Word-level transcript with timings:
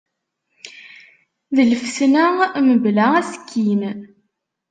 D 1.55 1.57
lfetna 1.71 2.25
mebla 2.67 3.05
asekkin. 3.19 3.81